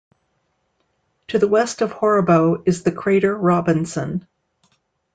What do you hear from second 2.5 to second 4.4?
is the crater Robinson.